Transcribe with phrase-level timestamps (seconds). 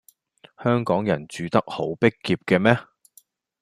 [0.63, 2.75] 香港人住得好逼狹嘅咩